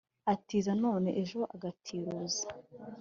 [0.33, 2.43] atiza none, ejo agatiruza;